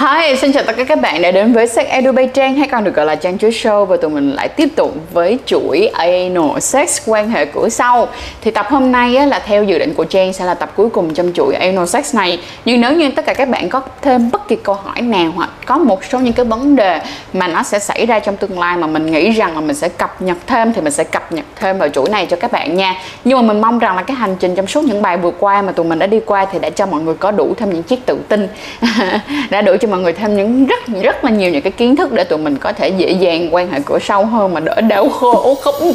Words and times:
Hi, 0.00 0.36
xin 0.36 0.52
chào 0.52 0.62
tất 0.66 0.72
cả 0.76 0.84
các 0.84 1.00
bạn 1.00 1.22
đã 1.22 1.30
đến 1.30 1.52
với 1.52 1.66
Sex 1.66 1.86
Edu 1.86 2.12
bay 2.12 2.26
Trang 2.26 2.54
hay 2.54 2.68
còn 2.68 2.84
được 2.84 2.94
gọi 2.94 3.06
là 3.06 3.14
Trang 3.14 3.38
Chuối 3.38 3.50
Show 3.50 3.84
và 3.84 3.96
tụi 3.96 4.10
mình 4.10 4.30
lại 4.30 4.48
tiếp 4.48 4.68
tục 4.76 4.94
với 5.12 5.38
chuỗi 5.46 5.86
Anal 5.86 6.58
Sex 6.60 7.02
quan 7.06 7.30
hệ 7.30 7.44
cửa 7.46 7.68
sau. 7.68 8.08
Thì 8.40 8.50
tập 8.50 8.66
hôm 8.68 8.92
nay 8.92 9.16
á, 9.16 9.26
là 9.26 9.38
theo 9.38 9.64
dự 9.64 9.78
định 9.78 9.94
của 9.94 10.04
Trang 10.04 10.32
sẽ 10.32 10.44
là 10.44 10.54
tập 10.54 10.72
cuối 10.76 10.90
cùng 10.90 11.14
trong 11.14 11.32
chuỗi 11.34 11.54
Anal 11.54 11.86
Sex 11.86 12.14
này. 12.14 12.40
Nhưng 12.64 12.80
nếu 12.80 12.92
như 12.92 13.10
tất 13.10 13.26
cả 13.26 13.34
các 13.34 13.48
bạn 13.48 13.68
có 13.68 13.82
thêm 14.02 14.30
bất 14.30 14.48
kỳ 14.48 14.56
câu 14.56 14.74
hỏi 14.74 15.00
nào 15.00 15.32
hoặc 15.34 15.50
có 15.70 15.78
một 15.78 16.04
số 16.04 16.18
những 16.18 16.32
cái 16.32 16.44
vấn 16.44 16.76
đề 16.76 17.00
mà 17.32 17.48
nó 17.48 17.62
sẽ 17.62 17.78
xảy 17.78 18.06
ra 18.06 18.18
trong 18.18 18.36
tương 18.36 18.58
lai 18.58 18.76
mà 18.76 18.86
mình 18.86 19.06
nghĩ 19.06 19.30
rằng 19.30 19.54
là 19.54 19.60
mình 19.60 19.76
sẽ 19.76 19.88
cập 19.88 20.22
nhật 20.22 20.36
thêm 20.46 20.72
thì 20.72 20.80
mình 20.80 20.92
sẽ 20.92 21.04
cập 21.04 21.32
nhật 21.32 21.44
thêm 21.56 21.78
vào 21.78 21.88
chuỗi 21.88 22.10
này 22.10 22.26
cho 22.26 22.36
các 22.36 22.52
bạn 22.52 22.76
nha. 22.76 22.94
Nhưng 23.24 23.38
mà 23.38 23.42
mình 23.52 23.60
mong 23.60 23.78
rằng 23.78 23.96
là 23.96 24.02
cái 24.02 24.16
hành 24.16 24.36
trình 24.40 24.54
trong 24.54 24.66
suốt 24.66 24.84
những 24.84 25.02
bài 25.02 25.16
vừa 25.16 25.30
qua 25.38 25.62
mà 25.62 25.72
tụi 25.72 25.86
mình 25.86 25.98
đã 25.98 26.06
đi 26.06 26.20
qua 26.20 26.44
thì 26.52 26.58
đã 26.58 26.70
cho 26.70 26.86
mọi 26.86 27.00
người 27.00 27.14
có 27.14 27.30
đủ 27.30 27.54
thêm 27.56 27.70
những 27.70 27.82
chiếc 27.82 28.06
tự 28.06 28.18
tin. 28.28 28.48
Đã 29.50 29.62
đủ 29.62 29.76
cho 29.80 29.88
mọi 29.88 30.00
người 30.00 30.12
thêm 30.12 30.36
những 30.36 30.66
rất 30.66 30.80
rất 31.02 31.24
là 31.24 31.30
nhiều 31.30 31.50
những 31.50 31.62
cái 31.62 31.72
kiến 31.72 31.96
thức 31.96 32.12
để 32.12 32.24
tụi 32.24 32.38
mình 32.38 32.56
có 32.56 32.72
thể 32.72 32.88
dễ 32.88 33.10
dàng 33.10 33.54
quan 33.54 33.70
hệ 33.70 33.80
cửa 33.86 33.98
sâu 33.98 34.24
hơn 34.24 34.54
mà 34.54 34.60
đỡ 34.60 34.80
đau 34.80 35.08
khổ 35.08 35.54
không? 35.54 35.92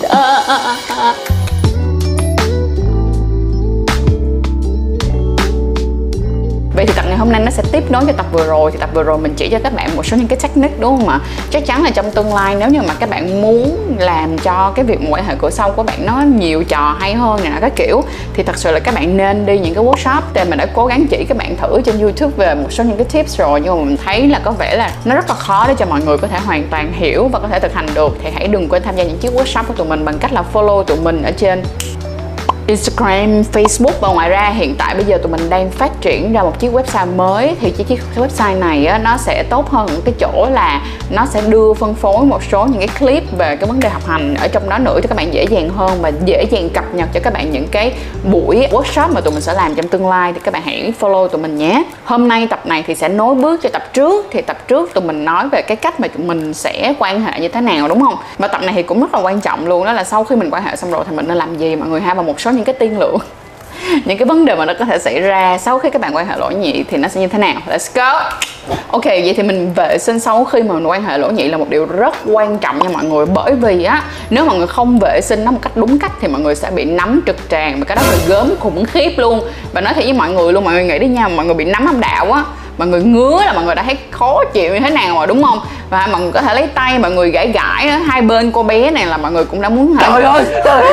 ngày 7.15 7.19
hôm 7.19 7.31
nay 7.31 7.41
nó 7.41 7.51
sẽ 7.51 7.63
tiếp 7.71 7.91
nối 7.91 8.03
cho 8.07 8.13
tập 8.13 8.25
vừa 8.31 8.47
rồi. 8.47 8.71
Thì 8.71 8.77
tập 8.77 8.89
vừa 8.93 9.03
rồi 9.03 9.17
mình 9.17 9.33
chỉ 9.35 9.49
cho 9.49 9.59
các 9.63 9.73
bạn 9.73 9.95
một 9.95 10.05
số 10.05 10.17
những 10.17 10.27
cái 10.27 10.39
technique, 10.39 10.75
đúng 10.79 10.97
không 10.97 11.09
ạ? 11.09 11.19
Chắc 11.49 11.65
chắn 11.65 11.83
là 11.83 11.89
trong 11.89 12.11
tương 12.11 12.33
lai 12.33 12.55
nếu 12.59 12.69
như 12.69 12.81
mà 12.81 12.93
các 12.99 13.09
bạn 13.09 13.41
muốn 13.41 13.95
làm 13.99 14.37
cho 14.37 14.71
cái 14.75 14.85
việc 14.85 14.99
quan 15.09 15.25
hệ 15.25 15.35
cửa 15.39 15.49
sau 15.49 15.71
của 15.71 15.83
bạn 15.83 16.05
nó 16.05 16.21
nhiều 16.21 16.63
trò 16.63 16.95
hay 16.99 17.13
hơn 17.13 17.43
này 17.43 17.51
nọ 17.51 17.57
các 17.61 17.75
kiểu, 17.75 18.03
Thì 18.33 18.43
thật 18.43 18.57
sự 18.57 18.71
là 18.71 18.79
các 18.79 18.95
bạn 18.95 19.17
nên 19.17 19.45
đi 19.45 19.59
những 19.59 19.73
cái 19.73 19.83
workshop 19.83 20.21
Để 20.33 20.43
mình 20.43 20.59
đã 20.59 20.65
cố 20.65 20.85
gắng 20.85 21.07
chỉ 21.07 21.25
các 21.29 21.37
bạn 21.37 21.55
thử 21.57 21.81
trên 21.81 21.99
youtube 21.99 22.33
về 22.37 22.55
một 22.55 22.71
số 22.71 22.83
những 22.83 22.97
cái 22.97 23.05
tips 23.05 23.39
rồi. 23.39 23.61
Nhưng 23.61 23.77
mà 23.77 23.85
mình 23.85 23.97
thấy 24.05 24.27
là 24.27 24.39
có 24.43 24.51
vẻ 24.51 24.75
là 24.75 24.91
nó 25.05 25.15
rất 25.15 25.29
là 25.29 25.35
khó 25.35 25.65
để 25.67 25.75
cho 25.77 25.85
mọi 25.85 26.01
người 26.05 26.17
có 26.17 26.27
thể 26.27 26.39
hoàn 26.39 26.67
toàn 26.69 26.93
hiểu 26.93 27.27
và 27.27 27.39
có 27.39 27.47
thể 27.47 27.59
thực 27.59 27.73
hành 27.73 27.87
được. 27.95 28.17
Thì 28.23 28.29
hãy 28.33 28.47
đừng 28.47 28.69
quên 28.69 28.83
tham 28.83 28.95
gia 28.95 29.03
những 29.03 29.17
chiếc 29.17 29.33
workshop 29.33 29.63
của 29.67 29.73
tụi 29.73 29.87
mình 29.87 30.05
bằng 30.05 30.17
cách 30.19 30.33
là 30.33 30.43
follow 30.53 30.83
tụi 30.83 30.97
mình 30.97 31.23
ở 31.23 31.31
trên 31.31 31.63
Instagram, 32.67 33.41
Facebook. 33.41 33.91
Và 34.01 34.07
ngoài 34.07 34.29
ra 34.29 34.49
hiện 34.49 34.75
tại 34.77 34.95
bây 34.95 35.05
giờ 35.05 35.17
tụi 35.17 35.31
mình 35.31 35.49
đang 35.49 35.69
phát 35.69 36.01
triển 36.01 36.33
ra 36.33 36.43
một 36.43 36.59
chiếc 36.59 36.71
website 36.71 37.15
mới. 37.15 37.55
Thì 37.59 37.71
chiếc 37.71 37.99
website 38.15 38.59
này 38.59 38.85
á, 38.85 38.97
nó 38.97 39.17
sẽ 39.17 39.43
tốt 39.49 39.69
hơn 39.69 39.89
cái 40.05 40.13
chỗ 40.19 40.47
là 40.51 40.81
nó 41.09 41.25
sẽ 41.25 41.41
đưa 41.41 41.73
phân 41.73 41.95
phối 41.95 42.25
một 42.25 42.43
số 42.51 42.65
những 42.65 42.79
cái 42.79 42.87
clip 42.99 43.37
về 43.37 43.55
cái 43.55 43.67
vấn 43.67 43.79
đề 43.79 43.89
học 43.89 44.05
hành 44.07 44.35
ở 44.35 44.47
trong 44.47 44.69
đó 44.69 44.77
nữa 44.77 44.99
cho 45.03 45.07
các 45.07 45.17
bạn 45.17 45.33
dễ 45.33 45.45
dàng 45.49 45.69
hơn 45.69 46.01
và 46.01 46.11
dễ 46.25 46.45
dàng 46.51 46.69
cập 46.69 46.95
nhật 46.95 47.09
cho 47.13 47.19
các 47.23 47.33
bạn 47.33 47.51
những 47.51 47.67
cái 47.67 47.93
buổi 48.23 48.67
workshop 48.71 49.13
mà 49.13 49.21
tụi 49.21 49.33
mình 49.33 49.41
sẽ 49.41 49.53
làm 49.53 49.75
trong 49.75 49.87
tương 49.87 50.09
lai. 50.09 50.33
Thì 50.33 50.39
các 50.43 50.53
bạn 50.53 50.61
hãy 50.65 50.93
follow 50.99 51.27
tụi 51.27 51.41
mình 51.41 51.57
nhé. 51.57 51.83
Hôm 52.03 52.27
nay 52.27 52.47
tập 52.49 52.65
này 52.65 52.83
thì 52.87 52.95
sẽ 52.95 53.09
nối 53.09 53.35
bước 53.35 53.61
cho 53.63 53.69
tập 53.69 53.93
trước. 53.93 54.25
Thì 54.31 54.41
tập 54.41 54.67
trước 54.67 54.93
tụi 54.93 55.03
mình 55.03 55.25
nói 55.25 55.49
về 55.49 55.61
cái 55.61 55.77
cách 55.77 55.99
mà 55.99 56.07
tụi 56.07 56.25
mình 56.25 56.53
sẽ 56.53 56.93
quan 56.99 57.21
hệ 57.21 57.39
như 57.39 57.47
thế 57.47 57.61
nào 57.61 57.87
đúng 57.87 58.01
không? 58.01 58.15
Và 58.37 58.47
tập 58.47 58.61
này 58.63 58.73
thì 58.75 58.83
cũng 58.83 59.01
rất 59.01 59.13
là 59.13 59.19
quan 59.19 59.41
trọng 59.41 59.67
luôn. 59.67 59.85
Đó 59.85 59.93
là 59.93 60.03
sau 60.03 60.23
khi 60.23 60.35
mình 60.35 60.49
quan 60.51 60.63
hệ 60.63 60.75
xong 60.75 60.91
rồi 60.91 61.03
thì 61.09 61.15
mình 61.15 61.27
nên 61.27 61.37
làm 61.37 61.57
gì? 61.57 61.75
Mọi 61.75 61.89
người 61.89 62.01
ha 62.01 62.13
và 62.13 62.21
một 62.21 62.41
số 62.41 62.51
những 62.55 62.65
cái 62.65 62.75
tiên 62.79 62.99
lượng 62.99 63.17
những 64.05 64.17
cái 64.17 64.25
vấn 64.25 64.45
đề 64.45 64.55
mà 64.55 64.65
nó 64.65 64.73
có 64.79 64.85
thể 64.85 64.99
xảy 64.99 65.21
ra 65.21 65.57
sau 65.57 65.79
khi 65.79 65.89
các 65.89 66.01
bạn 66.01 66.15
quan 66.15 66.27
hệ 66.27 66.37
lỗ 66.37 66.49
nhị 66.49 66.83
thì 66.83 66.97
nó 66.97 67.07
sẽ 67.07 67.21
như 67.21 67.27
thế 67.27 67.39
nào? 67.39 67.55
Let's 67.67 67.89
go. 67.93 68.31
Ok, 68.91 69.05
vậy 69.05 69.33
thì 69.37 69.43
mình 69.43 69.73
vệ 69.73 69.97
sinh 69.97 70.19
sau 70.19 70.45
khi 70.45 70.63
mà 70.63 70.73
mình 70.73 70.87
quan 70.87 71.03
hệ 71.03 71.17
lỗ 71.17 71.29
nhị 71.29 71.47
là 71.47 71.57
một 71.57 71.69
điều 71.69 71.85
rất 71.85 72.15
quan 72.25 72.57
trọng 72.57 72.79
nha 72.79 72.89
mọi 72.89 73.03
người. 73.03 73.25
Bởi 73.25 73.53
vì 73.53 73.83
á, 73.83 74.03
nếu 74.29 74.45
mọi 74.45 74.57
người 74.57 74.67
không 74.67 74.99
vệ 74.99 75.21
sinh 75.21 75.45
nó 75.45 75.51
một 75.51 75.59
cách 75.61 75.71
đúng 75.75 75.99
cách 75.99 76.11
thì 76.21 76.27
mọi 76.27 76.41
người 76.41 76.55
sẽ 76.55 76.71
bị 76.71 76.85
nấm 76.85 77.21
trực 77.25 77.49
tràng 77.49 77.79
và 77.79 77.85
cái 77.85 77.95
đó 77.95 78.01
là 78.11 78.17
gớm 78.27 78.55
khủng 78.59 78.85
khiếp 78.85 79.13
luôn. 79.17 79.41
Và 79.73 79.81
nói 79.81 79.93
thiệt 79.93 80.03
với 80.03 80.13
mọi 80.13 80.31
người 80.31 80.53
luôn, 80.53 80.63
mọi 80.63 80.73
người 80.73 80.83
nghĩ 80.83 80.99
đi 80.99 81.07
nha, 81.07 81.27
mọi 81.27 81.45
người 81.45 81.55
bị 81.55 81.65
nấm 81.65 81.85
âm 81.85 81.99
đạo 81.99 82.31
á 82.31 82.43
mọi 82.77 82.87
người 82.87 83.03
ngứa 83.03 83.41
là 83.45 83.53
mọi 83.53 83.63
người 83.63 83.75
đã 83.75 83.83
thấy 83.83 83.97
khó 84.11 84.43
chịu 84.53 84.73
như 84.73 84.79
thế 84.79 84.89
nào 84.89 85.15
rồi 85.15 85.27
đúng 85.27 85.43
không? 85.43 85.59
Và 85.89 86.07
mọi 86.11 86.21
người 86.21 86.31
có 86.31 86.41
thể 86.41 86.53
lấy 86.55 86.67
tay 86.67 86.99
mọi 86.99 87.11
người 87.11 87.31
gãi 87.31 87.47
gãi 87.47 87.87
hai 87.87 88.21
bên 88.21 88.51
cô 88.51 88.63
bé 88.63 88.91
này 88.91 89.05
là 89.05 89.17
mọi 89.17 89.31
người 89.31 89.45
cũng 89.45 89.61
đã 89.61 89.69
muốn 89.69 89.95
trời 89.99 90.23
ơi 90.23 90.45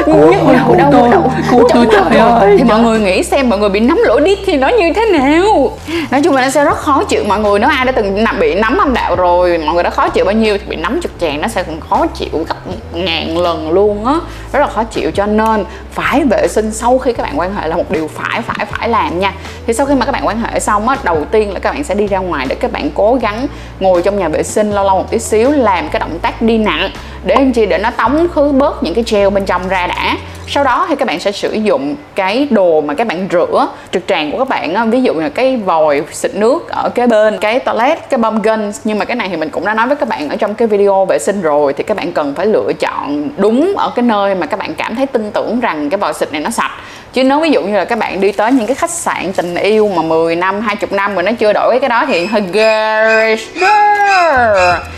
nhức 0.07 0.41
đầu 0.53 0.75
đâu 0.79 0.89
tôi, 0.93 1.09
đầu. 1.11 1.33
cô 1.51 1.69
tôi 1.75 1.87
trời 1.93 2.19
ơi. 2.19 2.57
Thì 2.59 2.65
mọi 2.65 2.81
người 2.81 2.99
nghĩ 2.99 3.23
xem 3.23 3.51
mọi 3.51 3.59
người 3.59 3.69
bị 3.69 3.81
nấm 3.81 3.99
lỗ 4.05 4.21
đít 4.21 4.39
thì 4.47 4.57
nó 4.57 4.69
như 4.69 4.93
thế 4.93 5.07
nào? 5.07 5.73
Nói 6.11 6.23
chung 6.25 6.35
là 6.35 6.43
nó 6.43 6.51
sẽ 6.51 6.65
rất 6.65 6.77
khó 6.77 7.05
chịu. 7.05 7.25
Mọi 7.29 7.39
người 7.39 7.59
nếu 7.59 7.69
ai 7.69 7.85
đã 7.85 7.93
từng 7.93 8.25
bị 8.41 8.55
nấm 8.55 8.79
âm 8.79 8.95
đạo 8.95 9.17
rồi 9.17 9.59
mọi 9.59 9.75
người 9.75 9.83
đã 9.83 9.91
khó 9.91 10.09
chịu 10.09 10.25
bao 10.25 10.35
nhiêu 10.35 10.59
thì 10.59 10.65
bị 10.69 10.77
nấm 10.77 11.01
trực 11.01 11.13
tràng 11.21 11.41
nó 11.41 11.49
sẽ 11.49 11.63
còn 11.63 11.81
khó 11.81 12.07
chịu 12.07 12.45
gấp 12.49 12.57
ngàn 12.93 13.39
lần 13.39 13.71
luôn 13.71 14.07
á. 14.07 14.15
Rất 14.53 14.61
là 14.61 14.67
khó 14.67 14.85
chịu. 14.85 15.11
Cho 15.11 15.27
nên 15.27 15.65
phải 15.93 16.25
vệ 16.31 16.49
sinh 16.49 16.71
sau 16.71 16.99
khi 16.99 17.13
các 17.13 17.23
bạn 17.23 17.39
quan 17.39 17.55
hệ 17.55 17.69
là 17.69 17.77
một 17.77 17.91
điều 17.91 18.11
phải 18.15 18.43
phải 18.43 18.67
phải 18.71 18.89
làm 18.89 19.21
nha 19.21 19.33
thì 19.67 19.73
sau 19.73 19.87
khi 19.87 19.95
mà 19.95 20.07
các 20.07 20.13
bạn 20.13 20.27
quan 20.27 20.41
hệ 20.41 20.61
xong 20.61 20.89
á 20.89 20.97
đầu 21.05 21.25
tiên 21.31 21.53
là 21.53 21.61
các 21.61 21.71
bạn 21.71 21.85
sẽ 21.85 21.95
đi 21.95 22.07
ra 22.07 22.19
ngoài 22.19 22.47
để 22.49 22.55
các 22.55 22.73
bạn 22.73 22.91
cố 22.95 23.19
gắng 23.23 23.47
ngồi 23.81 24.03
trong 24.03 24.19
nhà 24.19 24.29
vệ 24.29 24.43
sinh 24.43 24.71
lâu 24.71 24.85
lâu 24.85 24.97
một 24.97 25.11
tí 25.11 25.19
xíu 25.19 25.51
làm 25.51 25.89
cái 25.89 26.01
động 26.01 26.19
tác 26.23 26.43
đi 26.43 26.59
nặng 26.59 26.91
để 27.25 27.35
làm 27.35 27.53
chi 27.53 27.67
để 27.67 27.79
nó 27.79 27.91
tống 27.91 28.29
khứ 28.29 28.53
bớt 28.53 28.83
những 28.83 28.95
cái 28.95 29.05
gel 29.11 29.31
bên 29.31 29.45
trong 29.45 29.69
ra 29.69 29.87
đã. 29.87 30.17
Sau 30.47 30.65
đó 30.65 30.87
thì 30.89 30.97
các 30.97 31.09
bạn 31.09 31.21
sẽ 31.21 31.33
sử 31.33 31.53
dụng 31.53 31.97
cái 32.15 32.49
đồ 32.51 32.81
mà 32.81 32.95
các 32.95 33.07
bạn 33.07 33.29
rửa 33.33 33.69
trực 33.93 34.03
tràng 34.07 34.33
của 34.33 34.39
các 34.39 34.49
bạn 34.49 34.75
á, 34.75 34.85
ví 34.85 35.03
dụ 35.03 35.15
là 35.15 35.29
cái 35.29 35.57
vòi 35.57 36.03
xịt 36.13 36.35
nước 36.35 36.69
ở 36.69 36.89
cái 36.95 37.07
bên 37.07 37.39
cái 37.39 37.61
toilet 37.61 38.11
cái 38.11 38.19
bơm 38.19 38.43
gun. 38.43 38.73
Nhưng 38.85 38.99
mà 38.99 39.05
cái 39.05 39.17
này 39.17 39.29
thì 39.29 39.37
mình 39.37 39.51
cũng 39.51 39.67
đã 39.67 39.75
nói 39.75 39.87
với 39.87 39.97
các 39.97 40.09
bạn 40.09 40.29
ở 40.29 40.37
trong 40.37 40.55
cái 40.55 40.69
video 40.69 41.05
vệ 41.05 41.19
sinh 41.19 41.43
rồi 41.43 41.73
thì 41.73 41.85
các 41.85 41.97
bạn 41.97 42.13
cần 42.13 42.35
phải 42.35 42.47
lựa 42.47 42.73
chọn 42.81 43.29
đúng 43.37 43.75
ở 43.77 43.93
cái 43.95 44.03
nơi 44.03 44.35
mà 44.35 44.47
các 44.47 44.59
bạn 44.59 44.75
cảm 44.75 44.97
thấy 44.97 45.07
tin 45.07 45.31
tưởng 45.31 45.61
rằng 45.61 45.91
cái 45.91 45.99
vòi 45.99 46.15
xịt 46.15 46.33
này 46.33 46.41
nó 46.41 46.51
sạch 46.51 46.73
chứ 47.13 47.25
nếu 47.25 47.41
ví 47.41 47.51
dụ 47.51 47.63
như 47.63 47.77
là 47.77 47.85
các 47.85 47.99
bạn 47.99 48.21
đi 48.21 48.33
tới 48.33 48.53
những 48.53 48.67
cái 48.67 48.75
khách 48.75 48.91
sạn 48.91 49.33
tình 49.33 49.55
yêu 49.55 49.89
mà 49.89 50.03
10 50.03 50.37
năm 50.37 50.61
20 50.61 50.89
năm 50.91 51.15
mà 51.15 51.23
nó 51.23 51.33
chưa 51.33 51.53
đổi 51.53 51.79
cái 51.81 51.89
đó 51.89 52.05
thì 52.07 52.27
hơi 52.27 52.43
ghê 52.53 53.37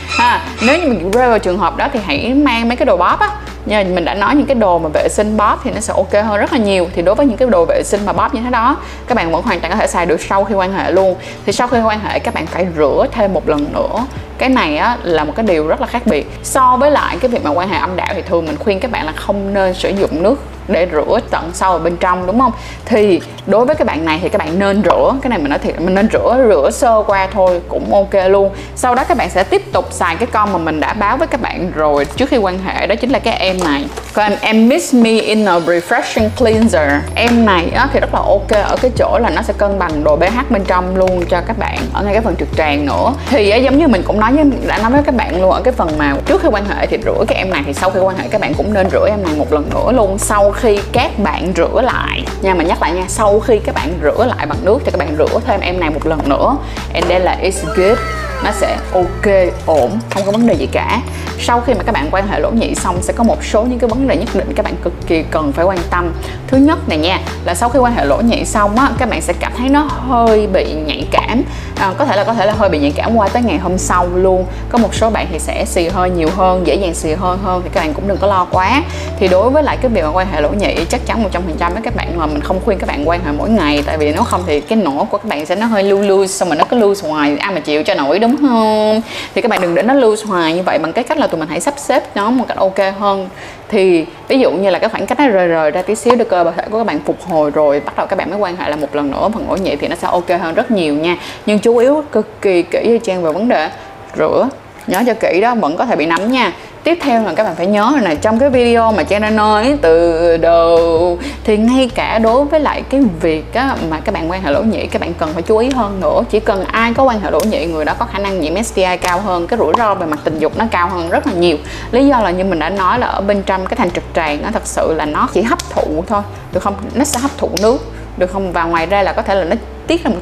ha 0.08 0.41
nếu 0.66 0.78
như 0.78 0.88
mình 0.88 1.10
rơi 1.10 1.28
vào 1.28 1.38
trường 1.38 1.58
hợp 1.58 1.76
đó 1.76 1.88
thì 1.92 2.00
hãy 2.06 2.34
mang 2.34 2.69
mấy 2.69 2.76
cái 2.76 2.86
đồ 2.86 2.97
bóp 2.97 3.20
á 3.20 3.28
như 3.66 3.84
mình 3.84 4.04
đã 4.04 4.14
nói 4.14 4.34
những 4.34 4.47
cái 4.47 4.54
đồ 4.54 4.78
mà 4.78 4.88
vệ 4.94 5.08
sinh 5.08 5.36
bóp 5.36 5.60
thì 5.64 5.70
nó 5.75 5.80
sẽ 5.80 5.94
ok 5.97 6.12
hơn 6.25 6.41
rất 6.41 6.52
là 6.52 6.58
nhiều. 6.58 6.88
Thì 6.94 7.02
đối 7.02 7.14
với 7.14 7.26
những 7.26 7.36
cái 7.36 7.48
đồ 7.48 7.64
vệ 7.64 7.82
sinh 7.84 8.06
mà 8.06 8.12
bóp 8.12 8.34
như 8.34 8.41
thế 8.41 8.50
đó, 8.50 8.76
các 9.06 9.14
bạn 9.14 9.32
vẫn 9.32 9.42
hoàn 9.42 9.60
toàn 9.60 9.72
có 9.72 9.78
thể 9.78 9.86
xài 9.86 10.06
được 10.06 10.20
sau 10.20 10.44
khi 10.44 10.54
quan 10.54 10.72
hệ 10.72 10.91
luôn. 10.91 11.16
Thì 11.47 11.52
sau 11.52 11.69
khi 11.69 11.80
quan 11.80 12.00
hệ, 12.00 12.19
các 12.19 12.34
bạn 12.34 12.47
phải 12.47 12.66
rửa 12.76 13.06
thêm 13.12 13.32
một 13.32 13.48
lần 13.48 13.66
nữa. 13.72 14.06
Cái 14.38 14.48
này 14.48 14.76
á, 14.76 14.97
là 15.02 15.25
một 15.25 15.32
cái 15.36 15.47
điều 15.47 15.66
rất 15.66 15.80
là 15.80 15.86
khác 15.86 16.02
biệt. 16.06 16.30
So 16.42 16.76
với 16.76 16.91
lại 16.91 17.16
cái 17.20 17.28
việc 17.28 17.44
mà 17.44 17.50
quan 17.50 17.69
hệ 17.69 17.78
âm 17.78 17.97
đạo 17.97 18.08
thì 18.14 18.22
thường 18.22 18.47
mình 18.47 18.56
khuyên 18.56 18.80
các 18.80 18.91
bạn 18.91 19.06
là 19.06 19.12
không 19.12 19.54
nên 19.54 19.75
sử 19.75 19.88
dụng 19.88 20.22
nước 20.22 20.42
để 20.69 20.88
rửa 20.92 21.19
tận 21.31 21.50
sâu 21.54 21.72
ở 21.72 21.78
bên 21.78 21.96
trong, 21.96 22.26
đúng 22.26 22.41
không? 22.41 22.52
Thì 22.84 23.20
đối 23.46 23.64
với 23.64 23.75
các 23.75 23.86
bạn 23.86 24.04
này 24.04 24.19
thì 24.22 24.28
các 24.28 24.38
bạn 24.38 24.58
nên 24.58 24.82
rửa. 24.84 25.14
Cái 25.22 25.31
này 25.31 25.38
mình 25.38 25.50
nói 25.50 25.58
thiệt, 25.58 25.81
mình 25.81 25.94
nên 25.94 26.08
rửa 26.12 26.44
rửa 26.48 26.70
sơ 26.72 27.02
qua 27.06 27.28
thôi 27.32 27.60
cũng 27.69 27.94
ok 27.94 28.28
luôn. 28.28 28.50
Sau 28.76 28.94
đó 28.94 29.04
các 29.04 29.16
bạn 29.16 29.31
sẽ 29.31 29.42
tiếp 29.42 29.72
tục 29.72 29.88
xài 29.91 30.16
cái 30.16 30.28
con 30.32 30.52
mà 30.52 30.58
mình 30.58 30.81
đã 30.81 30.92
báo 30.92 31.16
với 31.16 31.26
các 31.26 31.41
bạn 31.41 31.72
rồi 31.75 32.04
trước 32.04 32.28
khi 32.28 32.36
quan 32.36 32.58
hệ, 32.58 32.86
đó 32.86 32.94
chính 32.94 33.10
là 33.10 33.19
cái 33.19 33.53
em 33.54 33.72
này. 33.72 33.84
Còn 34.12 34.32
em, 34.41 34.69
Miss 34.69 34.94
Me 34.94 35.10
in 35.10 35.44
a 35.44 35.59
Refreshing 35.59 36.28
Cleanser. 36.38 36.92
Em 37.15 37.47
này 37.47 37.70
á, 37.75 37.88
thì 37.92 38.00
rất 38.00 38.15
là 38.15 38.20
ok. 38.20 38.50
Ở 38.50 38.76
cái 38.82 38.91
chỗ 38.97 39.19
là 39.19 39.31
nó 39.31 39.42
sẽ 39.42 39.54
cân 39.59 39.78
bằng 39.78 40.04
độ 40.04 40.16
pH 40.16 40.50
bên 40.50 40.65
trong 40.65 40.97
luôn 40.97 41.25
cho 41.31 41.41
các 41.47 41.59
bạn. 41.59 41.78
Ở 41.93 42.04
ngay 42.04 42.12
cái 42.12 42.22
phần 42.22 42.37
trực 42.37 42.48
tràng 42.56 42.87
nữa. 42.87 43.14
Thì 43.31 43.50
á, 43.50 43.56
giống 43.56 43.78
như 43.78 43.88
mình 43.88 44.03
cũng 44.03 44.20
nói 44.20 44.32
với 44.32 44.44
đã 44.66 44.78
nói 44.78 44.91
với 44.91 45.03
các 45.03 45.14
bạn 45.14 45.43
luôn 45.43 45.50
ở 45.50 45.60
cái 45.62 45.72
phần 45.72 45.98
mà 45.98 46.14
trước 46.26 46.43
khi 46.43 46.48
quan 46.48 46.64
hệ 46.64 46.87
thì 46.87 46.98
rửa 47.04 47.25
cái 47.28 47.38
em 47.38 47.50
này 47.50 47.62
thì 47.66 47.72
sau 47.72 47.91
khi 47.91 48.00
quan 48.00 48.16
hệ 48.19 48.28
các 48.28 48.41
bạn 48.41 48.54
cũng 48.54 48.75
nên 48.75 48.91
rửa 48.91 49.06
em 49.09 49.22
này 49.22 49.32
một 49.37 49.53
lần 49.53 49.70
nữa 49.70 49.93
luôn. 49.93 50.19
Sau 50.19 50.50
khi 50.50 50.78
các 50.93 51.19
bạn 51.19 51.53
rửa 51.56 51.81
lại. 51.82 52.25
Nha 52.43 52.54
mà 52.54 52.64
nhắc 52.64 52.82
lại 52.82 52.93
nha 52.93 53.04
sau 53.09 53.41
khi 53.41 53.59
các 53.59 53.75
bạn 53.75 53.88
rửa 54.03 54.25
lại 54.37 54.47
bằng 54.47 54.59
nước 54.62 54.78
thì 54.84 54.91
các 54.91 54.98
bạn 54.98 55.14
rửa 55.19 55.41
thêm 55.47 55.60
em 55.60 55.81
này 55.81 55.91
một 55.91 56.06
lần 56.06 56.28
nữa. 56.28 56.56
And 56.94 57.06
then 57.06 57.22
là 57.22 57.38
it's 57.43 57.75
good 57.76 57.98
nó 58.43 58.50
sẽ 58.53 58.78
ok, 58.93 59.34
ổn, 59.67 59.99
không 60.11 60.22
có 60.27 60.33
vấn 60.33 60.47
đề 60.47 60.55
gì 60.55 60.67
cả. 60.72 61.00
Sau 61.39 61.61
khi 61.61 61.75
mà 61.75 61.83
các 61.83 61.93
bạn 61.93 62.09
quan 62.11 62.28
hệ 62.28 62.41
lỗ 62.41 62.50
nhị 62.50 62.75
xong, 62.75 63.03
sẽ 63.03 63.12
có 63.12 63.25
một 63.25 63.45
số 63.45 63.62
những 63.62 63.78
cái 63.78 63.91
vấn 63.91 64.09
đề 64.09 64.17
nhất 64.17 64.28
định 64.34 64.53
các 64.56 64.65
bạn 64.65 64.75
cực 64.84 64.93
kỳ 65.06 65.22
cần 65.31 65.53
phải 65.53 65.65
quan 65.65 65.78
tâm. 65.91 66.12
Thứ 66.47 66.56
nhất 66.56 66.89
này 66.89 66.99
nha, 66.99 67.21
là 67.44 67.55
sau 67.55 67.69
khi 67.69 67.78
quan 67.78 67.94
hệ 67.94 68.05
lỗ 68.05 68.17
nhị 68.17 68.44
xong 68.44 68.77
á, 68.77 68.91
các 68.99 69.11
bạn 69.11 69.23
sẽ 69.23 69.33
cảm 69.41 69.53
thấy 69.59 69.69
nó 69.69 69.81
hơi 69.81 70.47
bị 70.47 70.65
nhạy 70.87 71.06
cảm 71.11 71.43
à, 71.77 71.93
có 71.99 72.05
thể 72.05 72.17
là 72.17 72.25
có 72.25 72.33
thể 72.33 72.47
là 72.47 72.53
hơi 72.53 72.69
bị 72.69 72.79
nhạy 72.79 72.93
cảm 72.97 73.17
qua 73.17 73.29
tới 73.29 73.43
ngày 73.43 73.59
hôm 73.59 73.79
sau 73.79 74.09
luôn. 74.15 74.47
Có 74.69 74.79
một 74.79 74.94
số 74.94 75.11
bạn 75.11 75.26
thì 75.32 75.38
sẽ 75.38 75.65
xì 75.65 75.88
hơi 75.88 76.11
nhiều 76.11 76.29
hơn 76.37 76.67
dễ 76.67 76.75
dàng 76.75 76.94
xì 76.94 77.12
hơi 77.12 77.37
hơn 77.44 77.61
thì 77.65 77.71
các 77.73 77.81
bạn 77.81 77.94
cũng 77.94 78.09
đừng 78.09 78.19
có 78.19 78.26
lo 78.26 78.47
quá. 78.50 78.82
Thì 79.19 79.29
đối 79.29 79.50
với 79.50 79.62
lại 79.62 79.76
cái 79.82 79.91
việc 79.91 80.03
mà 80.03 80.11
quan 80.11 80.26
hệ 80.32 80.41
lỗ 80.41 80.49
nhị 80.49 80.75
chắc 80.88 81.06
chắn 81.06 81.25
100% 81.59 81.73
với 81.73 81.82
các 81.82 81.97
bạn 81.97 82.21
là 82.21 82.26
mình 82.26 82.41
không 82.41 82.61
khuyên 82.65 82.79
các 82.79 82.88
bạn 82.88 83.09
quan 83.09 83.21
hệ 83.25 83.32
mỗi 83.38 83.50
ngày. 83.50 83.82
Tại 83.87 83.99
vì 83.99 84.12
nếu 84.12 84.23
không 84.23 84.43
thì 84.47 84.61
cái 84.61 84.79
nổ 84.79 85.06
của 85.11 85.19
các 85.19 85.29
bạn 85.29 85.47
sẽ 85.47 85.56
nó 85.56 85.67
hơi 85.67 85.82
lưu 85.82 86.00
lưu 86.00 86.26
xong 86.26 86.49
mà 86.49 86.56
nó 86.56 86.65
cứ 86.65 86.76
lưu 86.76 86.94
hoài. 87.03 87.37
Ai 87.38 87.55
mà 87.55 87.61
chịu 87.61 87.82
cho 87.82 87.94
nổi 87.94 88.19
đúng 88.19 88.37
không? 88.37 89.03
Thì 89.35 89.43
các 89.43 89.49
bạn 89.49 89.61
đừng 89.61 89.75
để 89.75 89.82
nó 89.82 89.94
lưu 89.94 90.17
hoài 90.27 90.55
như 90.55 90.62
vậy. 90.62 90.79
Bằng 90.79 90.93
cái 90.93 91.05
cách 91.05 91.19
là 91.19 91.27
tụi 91.27 91.41
mình 91.41 91.49
hãy 91.49 91.61
sắp 91.61 91.75
xếp 91.77 92.17
nó 92.17 92.31
một 92.31 92.44
cách 92.49 92.59
ok 92.59 92.79
hơn. 92.99 93.29
Thì 93.69 94.06
ví 94.29 94.38
dụ 94.38 94.50
như 94.50 94.70
là 94.70 94.79
cái 94.79 94.88
khoảng 94.88 95.06
cách 95.06 95.19
nó 95.19 95.29
rời 95.29 95.49
rời 95.49 95.70
ra 95.70 95.82
tí 95.82 95.94
xíu 95.94 96.15
để 96.15 96.25
cơ 96.25 96.53
thể 96.56 96.65
của 96.70 96.79
các 96.79 96.87
bạn 96.87 97.00
phục 97.06 97.23
hồi 97.23 97.50
rồi 97.50 97.81
bắt 97.81 97.97
đầu 97.97 98.06
các 98.06 98.17
bạn 98.17 98.31
mới 98.31 98.38
quan 98.38 98.56
hệ 98.56 98.70
là 98.70 98.77
một 98.77 98.94
lần 98.97 99.11
nữa 99.11 99.29
phần 99.35 99.47
ổ 99.49 99.56
nhị 99.56 99.77
thì 99.77 99.88
nó 99.88 99.97
sẽ 99.97 100.09
ok 100.09 100.29
hơn 100.41 100.55
rất 100.55 100.70
nhiều 100.70 100.94
nha. 100.94 101.17
Nhưng 101.47 101.59
chú 101.64 101.76
yếu 101.76 102.05
cực 102.12 102.43
kỳ 102.43 102.62
kỹ 102.62 102.81
cho 102.84 103.05
trang 103.05 103.22
về 103.22 103.32
vấn 103.32 103.49
đề 103.49 103.70
rửa. 104.16 104.49
Nhớ 104.87 105.02
cho 105.06 105.14
kỹ 105.14 105.40
đó 105.40 105.55
vẫn 105.55 105.76
có 105.76 105.87
thể 105.87 105.96
bị 105.96 106.06
nấm 106.06 106.32
nha. 106.32 106.52
Tiếp 106.82 106.99
theo 107.02 107.22
là 107.22 107.34
các 107.34 107.44
bạn 107.44 107.55
phải 107.55 107.66
nhớ 107.66 107.93
là 108.02 108.14
trong 108.14 108.38
cái 108.38 108.50
video 108.50 108.93
mà 108.93 109.02
Trang 109.02 109.22
đã 109.22 109.31
nói 109.31 109.76
từ 109.82 110.37
đầu 110.37 111.19
thì 111.44 111.56
ngay 111.56 111.90
cả 111.94 112.19
đối 112.19 112.44
với 112.44 112.61
lại 112.61 112.82
cái 112.90 113.00
việc 113.20 113.55
á, 113.55 113.76
mà 113.90 114.00
các 114.00 114.12
bạn 114.12 114.31
quan 114.31 114.43
hệ 114.43 114.52
lỗ 114.52 114.62
nhĩ 114.62 114.87
các 114.87 115.00
bạn 115.00 115.14
cần 115.14 115.31
phải 115.32 115.43
chú 115.43 115.56
ý 115.56 115.70
hơn 115.70 116.00
nữa. 116.00 116.22
Chỉ 116.31 116.40
cần 116.40 116.64
ai 116.64 116.94
có 116.94 117.02
quan 117.02 117.20
hệ 117.20 117.31
lỗ 117.31 117.40
nhĩ 117.40 117.67
người 117.67 117.84
đó 117.84 117.94
có 117.99 118.06
khả 118.12 118.19
năng 118.19 118.40
nhiễm 118.40 118.62
STI 118.62 118.96
cao 119.00 119.20
hơn 119.20 119.46
cái 119.46 119.58
rủi 119.58 119.72
ro 119.78 119.94
về 119.94 120.06
mặt 120.06 120.19
tình 120.25 120.38
dục 120.38 120.52
nó 120.56 120.64
cao 120.70 120.88
hơn 120.88 121.10
rất 121.10 121.26
là 121.26 121.32
nhiều. 121.32 121.56
Lý 121.90 122.06
do 122.06 122.20
là 122.20 122.31
như 122.31 122.44
mình 122.44 122.58
đã 122.58 122.69
nói 122.69 122.99
là 122.99 123.06
ở 123.06 123.20
bên 123.20 123.43
trong 123.43 123.67
cái 123.67 123.76
thành 123.76 123.90
trực 123.90 124.05
tràng 124.14 124.43
nó 124.43 124.49
thật 124.52 124.62
sự 124.64 124.94
là 124.96 125.05
nó 125.05 125.28
chỉ 125.34 125.43
hấp 125.43 125.70
thụ 125.70 126.05
thôi 126.06 126.22
được 126.52 126.60
không? 126.60 126.75
Nó 126.94 127.05
sẽ 127.05 127.19
hấp 127.19 127.38
thụ 127.38 127.50
nước 127.62 127.78
được 128.17 128.32
không? 128.32 128.52
Và 128.52 128.64
ngoài 128.64 128.87
ra 128.87 129.02
là 129.02 129.12
có 129.12 129.22
thể 129.22 129.34
là 129.34 129.44
nó 129.44 129.56
tiết 129.87 130.05
ra 130.05 130.10
một 130.10 130.17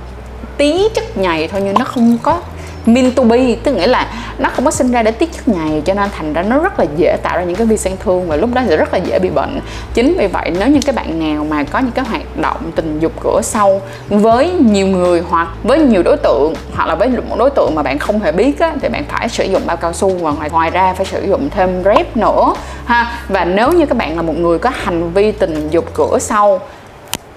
tí 0.57 0.89
chất 0.95 1.17
nhầy 1.17 1.49
thôi 1.49 1.61
nhưng 1.65 1.75
nó 1.79 1.85
không 1.85 2.19
có 2.23 2.41
mean 2.87 3.11
to 3.13 3.23
be. 3.23 3.55
Tức 3.63 3.73
nghĩa 3.73 3.87
là 3.87 4.07
nó 4.39 4.49
không 4.49 4.65
có 4.65 4.71
sinh 4.71 4.93
ra 4.93 5.03
để 5.03 5.11
tiết 5.11 5.33
chất 5.33 5.49
nhầy 5.49 5.83
cho 5.85 5.95
nên 5.95 6.11
thành 6.17 6.33
ra 6.33 6.43
nó 6.43 6.59
rất 6.59 6.79
là 6.79 6.87
dễ 6.97 7.17
tạo 7.23 7.37
ra 7.37 7.45
những 7.45 7.57
cái 7.57 7.67
vi 7.67 7.77
sang 7.77 7.97
thương 7.97 8.29
và 8.29 8.37
lúc 8.37 8.51
đó 8.55 8.63
sẽ 8.69 8.77
rất 8.77 8.93
là 8.93 8.99
dễ 8.99 9.19
bị 9.19 9.29
bệnh. 9.29 9.61
Chính 9.95 10.15
vì 10.19 10.27
vậy 10.27 10.53
nếu 10.59 10.69
như 10.69 10.81
các 10.87 10.95
bạn 10.95 11.35
nào 11.35 11.47
mà 11.51 11.63
có 11.63 11.79
những 11.79 11.91
cái 11.91 12.05
hoạt 12.05 12.37
động 12.37 12.73
tình 12.77 13.01
dục 13.01 13.13
cửa 13.21 13.41
sau 13.43 13.81
với 14.09 14.51
nhiều 14.51 14.87
người 14.87 15.23
hoặc 15.29 15.49
với 15.63 15.79
nhiều 15.79 16.03
đối 16.03 16.17
tượng 16.17 16.55
hoặc 16.75 16.87
là 16.87 16.95
với 16.95 17.09
một 17.09 17.37
đối 17.39 17.51
tượng 17.51 17.75
mà 17.75 17.83
bạn 17.83 17.99
không 17.99 18.21
hề 18.21 18.33
biết 18.33 18.61
á, 18.61 18.73
thì 18.83 18.89
bạn 18.89 19.05
phải 19.09 19.29
sử 19.29 19.45
dụng 19.45 19.63
bao 19.67 19.77
cao 19.77 19.93
su 19.93 20.09
và 20.09 20.33
ngoài 20.33 20.51
ngoài 20.51 20.71
ra 20.71 20.95
phải 20.95 21.07
sử 21.07 21.27
dụng 21.29 21.49
thêm 21.51 21.83
rep 21.85 22.17
nữa 22.17 22.55
ha. 22.85 23.13
Và 23.29 23.45
nếu 23.45 23.73
như 23.73 23.87
các 23.87 23.99
bạn 23.99 24.17
là 24.17 24.23
một 24.23 24.39
người 24.39 24.59
có 24.59 24.71
hành 24.75 25.13
vi 25.13 25.33
tình 25.33 25.71
dục 25.71 25.85
cửa 25.95 26.19
sau 26.21 26.61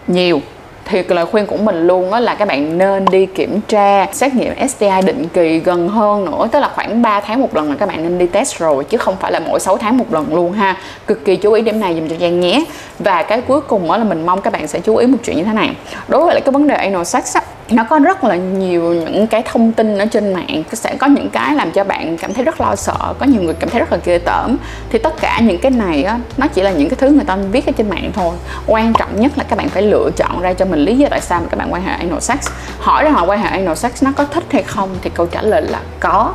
nhiều 0.08 0.42
thì 0.86 1.04
lời 1.08 1.26
khuyên 1.26 1.46
của 1.46 1.58
mình 1.58 1.88
luôn 1.88 2.12
đó 2.12 2.20
là 2.20 2.36
các 2.36 2.48
bạn 2.48 2.78
nên 2.78 3.06
đi 3.06 3.26
kiểm 3.26 3.62
tra 3.62 4.08
xét 4.14 4.34
nghiệm 4.34 4.68
STI 4.68 5.02
định 5.06 5.28
kỳ 5.34 5.60
gần 5.60 5.90
hơn 5.90 6.26
nữa 6.26 6.48
tức 6.52 6.60
là 6.60 6.72
khoảng 6.76 7.02
3 7.02 7.20
tháng 7.20 7.42
một 7.42 7.56
lần 7.56 7.70
là 7.70 7.76
các 7.80 7.90
bạn 7.90 8.04
nên 8.04 8.18
đi 8.18 8.28
test 8.28 8.58
rồi 8.58 8.84
chứ 8.84 8.98
không 8.98 9.16
phải 9.20 9.32
là 9.32 9.40
mỗi 9.40 9.60
6 9.60 9.78
tháng 9.78 9.98
một 9.98 10.14
lần 10.14 10.36
luôn 10.36 10.52
ha. 10.52 10.78
Cực 11.08 11.26
kỳ 11.26 11.36
chú 11.36 11.54
ý 11.54 11.62
điểm 11.62 11.80
này 11.80 11.96
dùm 11.96 12.08
cho 12.08 12.16
Giang 12.22 12.40
nhé. 12.40 12.64
Và 13.00 13.24
cái 13.24 13.42
cuối 13.42 13.62
cùng 13.62 13.88
đó 13.88 13.98
là 13.98 14.04
mình 14.04 14.26
mong 14.26 14.42
các 14.42 14.54
bạn 14.54 14.68
sẽ 14.68 14.80
chú 14.80 14.96
ý 14.96 15.08
một 15.08 15.18
chuyện 15.26 15.38
như 15.38 15.44
thế 15.44 15.54
này. 15.54 15.70
Đối 16.08 16.26
với 16.26 16.34
lại 16.34 16.42
cái 16.42 16.52
vấn 16.52 16.68
đề 16.68 16.76
anal 16.76 17.04
sex 17.04 17.36
á, 17.36 17.42
nó 17.70 17.84
có 17.84 18.00
rất 18.00 18.24
là 18.24 18.36
nhiều 18.36 18.94
những 18.94 19.28
cái 19.28 19.44
thông 19.46 19.72
tin 19.72 19.98
ở 19.98 20.06
trên 20.06 20.34
mạng 20.34 20.64
sẽ 20.74 20.96
có 21.00 21.08
những 21.08 21.30
cái 21.30 21.56
làm 21.56 21.72
cho 21.72 21.84
bạn 21.84 22.18
cảm 22.18 22.34
thấy 22.34 22.44
rất 22.44 22.62
lo 22.62 22.76
sợ, 22.76 23.14
có 23.20 23.26
nhiều 23.26 23.42
người 23.42 23.54
cảm 23.54 23.70
thấy 23.70 23.80
rất 23.80 23.92
là 23.92 23.98
ghê 24.06 24.18
tởm. 24.18 24.58
Thì 24.90 25.00
tất 25.00 25.14
cả 25.22 25.40
những 25.44 25.58
cái 25.62 25.72
này 25.72 26.04
á, 26.04 26.20
nó 26.38 26.48
chỉ 26.48 26.62
là 26.62 26.72
những 26.72 26.90
cái 26.90 26.96
thứ 26.96 27.10
người 27.10 27.26
ta 27.26 27.36
viết 27.36 27.66
ở 27.66 27.72
trên 27.78 27.90
mạng 27.90 28.12
thôi. 28.14 28.36
Quan 28.68 28.94
trọng 28.94 29.22
nhất 29.22 29.32
là 29.36 29.44
các 29.44 29.56
bạn 29.56 29.70
phải 29.70 29.84
lựa 29.84 30.10
chọn 30.18 30.42
ra 30.42 30.54
cho 30.54 30.66
mình 30.66 30.80
lý 30.80 30.98
do 30.98 31.08
tại 31.12 31.22
sao 31.22 31.42
mà 31.42 31.48
các 31.52 31.58
bạn 31.58 31.74
quan 31.74 31.84
hệ 31.84 31.92
anal 31.92 32.20
sex. 32.20 32.38
Hỏi 32.80 33.04
rằng 33.04 33.16
là 33.16 33.22
quan 33.22 33.40
hệ 33.40 33.50
anal 33.50 33.76
sex 33.76 34.04
nó 34.04 34.12
có 34.16 34.26
thích 34.26 34.44
hay 34.50 34.64
không 34.64 34.90
thì 35.02 35.10
câu 35.14 35.26
trả 35.26 35.42
lời 35.42 35.62
là 35.62 35.80
có 36.00 36.34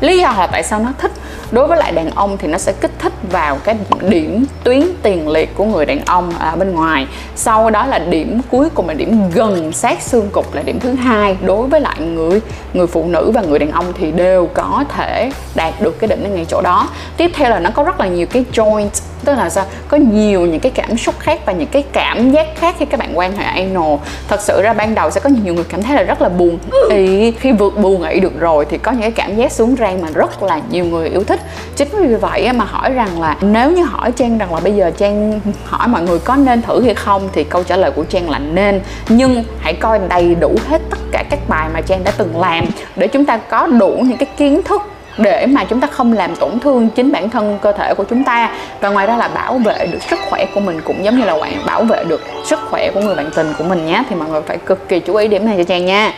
lý 0.00 0.18
do 0.18 0.34
là 0.38 0.46
tại 0.46 0.62
sao 0.62 0.80
nó 0.80 0.92
thích. 0.98 1.12
Đối 1.50 1.66
với 1.66 1.78
lại 1.78 1.92
đàn 1.92 2.10
ông 2.10 2.36
thì 2.38 2.48
nó 2.48 2.58
sẽ 2.58 2.72
kích 2.72 2.90
thích 2.98 3.12
vào 3.30 3.58
cái 3.64 3.76
điểm 4.00 4.44
tuyến 4.64 4.82
tiền 5.02 5.28
liệt 5.28 5.54
của 5.54 5.64
người 5.64 5.86
đàn 5.86 6.04
ông 6.04 6.30
ở 6.38 6.56
bên 6.56 6.74
ngoài. 6.74 7.06
Sau 7.36 7.70
đó 7.70 7.86
là 7.86 7.98
điểm 7.98 8.40
cuối 8.50 8.68
cùng 8.74 8.88
là 8.88 8.94
điểm 8.94 9.30
gần 9.30 9.72
sát 9.72 10.02
xương 10.02 10.30
cục 10.32 10.54
là 10.54 10.62
điểm 10.62 10.80
thứ 10.80 10.92
hai. 10.92 11.36
Đối 11.42 11.66
với 11.66 11.80
lại 11.80 12.00
người 12.00 12.40
người 12.74 12.86
phụ 12.86 13.04
nữ 13.04 13.30
và 13.34 13.42
người 13.42 13.58
đàn 13.58 13.70
ông 13.70 13.92
thì 13.98 14.12
đều 14.12 14.48
có 14.54 14.84
thể 14.96 15.30
đạt 15.54 15.74
được 15.80 15.98
cái 15.98 16.08
đỉnh 16.08 16.24
ở 16.24 16.28
ngay 16.28 16.46
chỗ 16.48 16.60
đó. 16.60 16.88
Tiếp 17.16 17.30
theo 17.34 17.50
là 17.50 17.58
nó 17.58 17.70
có 17.70 17.82
rất 17.82 18.00
là 18.00 18.06
nhiều 18.06 18.26
cái 18.26 18.44
joint 18.52 18.88
tức 19.24 19.34
là 19.34 19.50
sao? 19.50 19.64
Có 19.88 19.96
nhiều 19.96 20.40
những 20.40 20.60
cái 20.60 20.72
cảm 20.74 20.98
xúc 20.98 21.14
khác 21.18 21.40
và 21.46 21.52
những 21.52 21.68
cái 21.68 21.84
cảm 21.92 22.30
giác 22.30 22.46
khác 22.56 22.74
khi 22.78 22.84
các 22.84 23.00
bạn 23.00 23.18
quan 23.18 23.36
hệ 23.36 23.44
anal 23.44 23.94
thật 24.28 24.40
sự 24.40 24.62
ra 24.62 24.72
ban 24.72 24.94
đầu 24.94 25.10
sẽ 25.10 25.20
có 25.20 25.30
nhiều 25.44 25.54
người 25.54 25.64
cảm 25.68 25.82
thấy 25.82 25.96
là 25.96 26.02
rất 26.02 26.22
là 26.22 26.28
buồn. 26.28 26.58
Ý, 26.90 27.30
khi 27.30 27.52
vượt 27.52 27.78
buồn 27.78 28.02
ị 28.02 28.20
được 28.20 28.40
rồi 28.40 28.66
thì 28.70 28.78
có 28.78 28.92
những 28.92 29.00
cái 29.00 29.10
cảm 29.10 29.36
giác 29.36 29.52
xuống 29.52 29.76
rang 29.78 30.02
mà 30.02 30.08
rất 30.14 30.42
là 30.42 30.60
nhiều 30.70 30.84
người 30.84 31.08
yêu 31.08 31.24
thích. 31.24 31.40
Chính 31.76 31.88
vì 31.92 32.14
vậy 32.14 32.52
mà 32.52 32.64
hỏi 32.64 32.90
rằng 32.90 33.20
là 33.20 33.36
nếu 33.40 33.70
như 33.70 33.84
hỏi 33.84 34.12
trang 34.12 34.38
rằng 34.38 34.54
là 34.54 34.60
bây 34.60 34.72
giờ 34.72 34.90
trang 34.96 35.40
hỏi 35.64 35.88
mọi 35.88 36.02
người 36.02 36.18
có 36.18 36.36
nên 36.36 36.62
thử 36.62 36.82
hay 36.82 36.94
không 36.94 37.28
thì 37.32 37.44
câu 37.44 37.62
trả 37.62 37.76
lời 37.76 37.90
của 37.90 38.04
trang 38.04 38.30
là 38.30 38.38
nên. 38.38 38.80
Nhưng 39.08 39.44
hãy 39.60 39.74
coi 39.74 40.00
đầy 40.08 40.34
đủ 40.34 40.56
hết 40.68 40.82
tất 40.90 40.98
cả 41.12 41.24
các 41.30 41.38
bài 41.48 41.68
mà 41.74 41.80
trang 41.80 42.04
đã 42.04 42.12
từng 42.16 42.40
làm 42.40 42.64
để 42.96 43.08
chúng 43.08 43.24
ta 43.24 43.36
có 43.36 43.66
đủ 43.66 43.96
những 44.02 44.18
cái 44.18 44.28
kiến 44.36 44.62
thức 44.62 44.82
để 45.18 45.46
mà 45.46 45.64
chúng 45.64 45.80
ta 45.80 45.86
không 45.86 46.12
làm 46.12 46.36
tổn 46.36 46.58
thương 46.60 46.88
chính 46.90 47.12
bản 47.12 47.30
thân 47.30 47.58
cơ 47.62 47.72
thể 47.72 47.94
của 47.94 48.04
chúng 48.04 48.24
ta. 48.24 48.50
Và 48.80 48.88
ngoài 48.88 49.06
ra 49.06 49.16
là 49.16 49.28
bảo 49.28 49.58
vệ 49.58 49.86
được 49.92 50.02
sức 50.10 50.18
khỏe 50.30 50.46
của 50.54 50.60
mình 50.60 50.80
cũng 50.84 51.04
giống 51.04 51.18
như 51.18 51.24
là 51.24 51.36
bạn 51.40 51.52
bảo 51.66 51.82
vệ 51.82 52.04
được 52.04 52.20
sức 52.44 52.58
khỏe 52.70 52.90
của 52.94 53.00
người 53.00 53.14
bạn 53.14 53.30
tình 53.34 53.52
của 53.58 53.64
mình 53.64 53.86
nhé. 53.86 54.02
Thì 54.08 54.16
mọi 54.16 54.28
người 54.28 54.42
phải 54.42 54.58
cực 54.66 54.88
kỳ 54.88 55.00
chú 55.00 55.14
ý 55.14 55.28
điểm 55.28 55.46
này 55.46 55.56
cho 55.56 55.64
trang 55.64 55.86
nha. 55.86 56.12